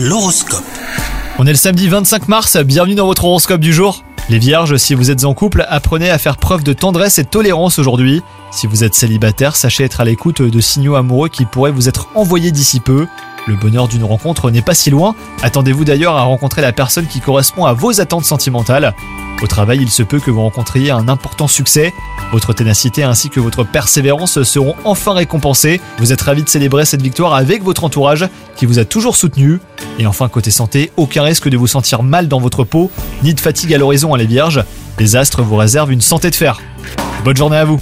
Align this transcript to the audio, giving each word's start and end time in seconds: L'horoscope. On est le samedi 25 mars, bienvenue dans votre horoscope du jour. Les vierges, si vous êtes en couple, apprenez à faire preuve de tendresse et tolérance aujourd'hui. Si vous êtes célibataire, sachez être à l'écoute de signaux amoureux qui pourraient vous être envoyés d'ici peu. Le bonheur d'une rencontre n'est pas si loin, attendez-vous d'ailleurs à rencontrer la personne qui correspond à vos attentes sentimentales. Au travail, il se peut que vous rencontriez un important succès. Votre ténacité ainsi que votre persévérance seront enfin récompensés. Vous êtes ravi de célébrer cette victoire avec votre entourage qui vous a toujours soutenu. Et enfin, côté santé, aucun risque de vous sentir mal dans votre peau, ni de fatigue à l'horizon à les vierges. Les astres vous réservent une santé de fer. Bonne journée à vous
L'horoscope. 0.00 0.62
On 1.40 1.46
est 1.48 1.50
le 1.50 1.56
samedi 1.56 1.88
25 1.88 2.28
mars, 2.28 2.56
bienvenue 2.58 2.94
dans 2.94 3.06
votre 3.06 3.24
horoscope 3.24 3.60
du 3.60 3.72
jour. 3.72 4.04
Les 4.28 4.38
vierges, 4.38 4.76
si 4.76 4.94
vous 4.94 5.10
êtes 5.10 5.24
en 5.24 5.34
couple, 5.34 5.66
apprenez 5.68 6.08
à 6.08 6.18
faire 6.18 6.36
preuve 6.36 6.62
de 6.62 6.72
tendresse 6.72 7.18
et 7.18 7.24
tolérance 7.24 7.80
aujourd'hui. 7.80 8.22
Si 8.52 8.68
vous 8.68 8.84
êtes 8.84 8.94
célibataire, 8.94 9.56
sachez 9.56 9.82
être 9.82 10.00
à 10.00 10.04
l'écoute 10.04 10.40
de 10.40 10.60
signaux 10.60 10.94
amoureux 10.94 11.28
qui 11.28 11.46
pourraient 11.46 11.72
vous 11.72 11.88
être 11.88 12.10
envoyés 12.14 12.52
d'ici 12.52 12.78
peu. 12.78 13.08
Le 13.48 13.56
bonheur 13.56 13.88
d'une 13.88 14.04
rencontre 14.04 14.52
n'est 14.52 14.62
pas 14.62 14.74
si 14.74 14.90
loin, 14.90 15.16
attendez-vous 15.42 15.84
d'ailleurs 15.84 16.14
à 16.14 16.22
rencontrer 16.22 16.62
la 16.62 16.72
personne 16.72 17.08
qui 17.08 17.20
correspond 17.20 17.64
à 17.64 17.72
vos 17.72 18.00
attentes 18.00 18.24
sentimentales. 18.24 18.94
Au 19.40 19.46
travail, 19.46 19.78
il 19.80 19.90
se 19.90 20.02
peut 20.02 20.18
que 20.18 20.32
vous 20.32 20.42
rencontriez 20.42 20.90
un 20.90 21.08
important 21.08 21.46
succès. 21.46 21.92
Votre 22.32 22.52
ténacité 22.52 23.04
ainsi 23.04 23.30
que 23.30 23.38
votre 23.38 23.62
persévérance 23.62 24.42
seront 24.42 24.74
enfin 24.84 25.12
récompensés. 25.12 25.80
Vous 25.98 26.12
êtes 26.12 26.20
ravi 26.20 26.42
de 26.42 26.48
célébrer 26.48 26.84
cette 26.84 27.02
victoire 27.02 27.34
avec 27.34 27.62
votre 27.62 27.84
entourage 27.84 28.26
qui 28.56 28.66
vous 28.66 28.80
a 28.80 28.84
toujours 28.84 29.16
soutenu. 29.16 29.60
Et 30.00 30.06
enfin, 30.06 30.28
côté 30.28 30.50
santé, 30.50 30.90
aucun 30.96 31.22
risque 31.22 31.48
de 31.48 31.56
vous 31.56 31.68
sentir 31.68 32.02
mal 32.02 32.26
dans 32.26 32.40
votre 32.40 32.64
peau, 32.64 32.90
ni 33.22 33.32
de 33.32 33.40
fatigue 33.40 33.72
à 33.72 33.78
l'horizon 33.78 34.12
à 34.12 34.18
les 34.18 34.26
vierges. 34.26 34.64
Les 34.98 35.14
astres 35.14 35.42
vous 35.42 35.56
réservent 35.56 35.92
une 35.92 36.00
santé 36.00 36.30
de 36.30 36.34
fer. 36.34 36.60
Bonne 37.24 37.36
journée 37.36 37.58
à 37.58 37.64
vous 37.64 37.80